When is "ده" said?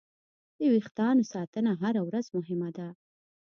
2.77-2.87